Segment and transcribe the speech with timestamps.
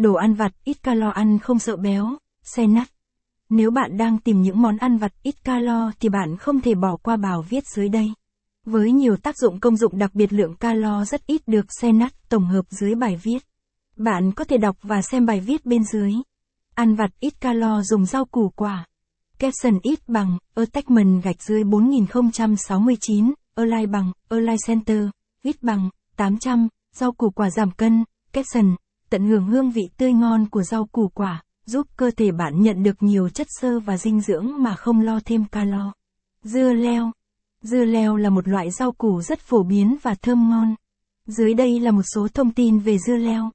[0.00, 2.08] đồ ăn vặt ít calo ăn không sợ béo,
[2.42, 2.88] xe nắt.
[3.48, 6.96] Nếu bạn đang tìm những món ăn vặt ít calo thì bạn không thể bỏ
[6.96, 8.12] qua bài viết dưới đây.
[8.66, 12.12] Với nhiều tác dụng công dụng đặc biệt lượng calo rất ít được xe nắt
[12.28, 13.38] tổng hợp dưới bài viết.
[13.96, 16.12] Bạn có thể đọc và xem bài viết bên dưới.
[16.74, 18.86] Ăn vặt ít calo dùng rau củ quả.
[19.38, 25.04] Capson ít bằng, attachment gạch dưới 4069, align bằng, align center,
[25.42, 28.76] ít bằng, 800, rau củ quả giảm cân, capson
[29.10, 32.82] tận hưởng hương vị tươi ngon của rau củ quả, giúp cơ thể bạn nhận
[32.82, 35.92] được nhiều chất xơ và dinh dưỡng mà không lo thêm calo.
[36.42, 37.12] Dưa leo
[37.62, 40.74] Dưa leo là một loại rau củ rất phổ biến và thơm ngon.
[41.26, 43.50] Dưới đây là một số thông tin về dưa leo.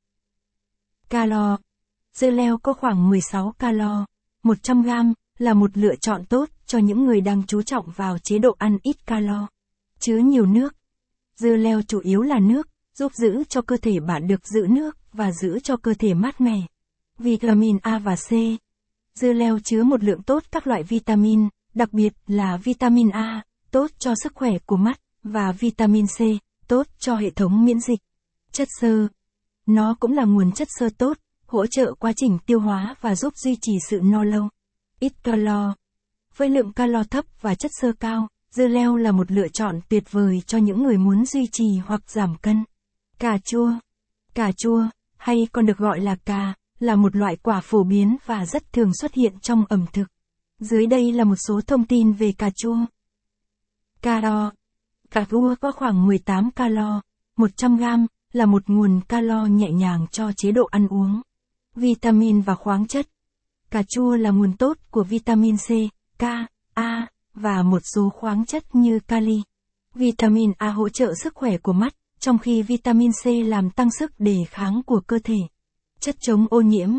[1.10, 1.58] Calo
[2.14, 4.06] Dưa leo có khoảng 16 calo.
[4.44, 8.40] 100 gram là một lựa chọn tốt cho những người đang chú trọng vào chế
[8.40, 9.48] độ ăn ít calo.
[10.00, 10.76] Chứa nhiều nước.
[11.36, 14.98] Dưa leo chủ yếu là nước, giúp giữ cho cơ thể bạn được giữ nước
[15.18, 16.62] và giữ cho cơ thể mát mẻ.
[17.20, 18.30] Vitamin A và C.
[19.20, 23.92] Dưa leo chứa một lượng tốt các loại vitamin, đặc biệt là vitamin A, tốt
[24.00, 26.20] cho sức khỏe của mắt, và vitamin C,
[26.68, 28.00] tốt cho hệ thống miễn dịch.
[28.52, 29.08] Chất xơ.
[29.66, 33.34] Nó cũng là nguồn chất xơ tốt, hỗ trợ quá trình tiêu hóa và giúp
[33.38, 34.50] duy trì sự no lâu.
[35.00, 35.76] Ít calo.
[36.38, 40.12] Với lượng calo thấp và chất xơ cao, dưa leo là một lựa chọn tuyệt
[40.12, 42.64] vời cho những người muốn duy trì hoặc giảm cân.
[43.20, 43.72] Cà chua.
[44.34, 44.84] Cà chua,
[45.26, 48.92] hay còn được gọi là cà, là một loại quả phổ biến và rất thường
[48.94, 50.06] xuất hiện trong ẩm thực.
[50.60, 52.78] Dưới đây là một số thông tin về cà chua.
[54.02, 54.52] Calo.
[55.12, 57.02] Cà chua có khoảng 18 calo,
[57.38, 61.22] 100 gram, là một nguồn calo nhẹ nhàng cho chế độ ăn uống.
[61.76, 63.08] Vitamin và khoáng chất.
[63.72, 65.70] Cà chua là nguồn tốt của vitamin C,
[66.20, 66.24] K,
[66.74, 69.42] A, và một số khoáng chất như kali.
[69.96, 74.12] Vitamin A hỗ trợ sức khỏe của mắt, trong khi vitamin C làm tăng sức
[74.20, 75.38] đề kháng của cơ thể.
[76.00, 76.90] Chất chống ô nhiễm.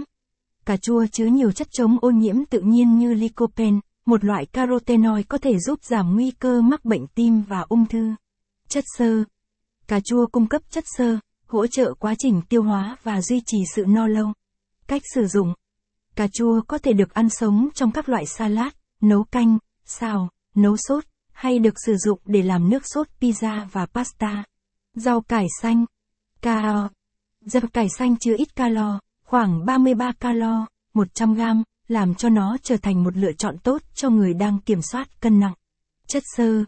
[0.64, 5.26] Cà chua chứa nhiều chất chống ô nhiễm tự nhiên như lycopene, một loại carotenoid
[5.28, 8.14] có thể giúp giảm nguy cơ mắc bệnh tim và ung thư.
[8.68, 9.24] Chất xơ.
[9.88, 13.58] Cà chua cung cấp chất xơ, hỗ trợ quá trình tiêu hóa và duy trì
[13.74, 14.32] sự no lâu.
[14.86, 15.54] Cách sử dụng.
[16.16, 20.76] Cà chua có thể được ăn sống trong các loại salad, nấu canh, xào, nấu
[20.76, 24.44] sốt, hay được sử dụng để làm nước sốt pizza và pasta.
[24.96, 25.84] Rau cải xanh.
[26.42, 26.90] Cao.
[27.40, 32.76] Rau cải xanh chứa ít calo, khoảng 33 calo, 100 gram, làm cho nó trở
[32.76, 35.54] thành một lựa chọn tốt cho người đang kiểm soát cân nặng.
[36.08, 36.64] Chất xơ.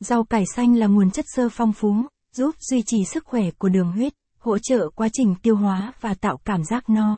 [0.00, 1.94] Rau cải xanh là nguồn chất xơ phong phú,
[2.32, 6.14] giúp duy trì sức khỏe của đường huyết, hỗ trợ quá trình tiêu hóa và
[6.14, 7.16] tạo cảm giác no.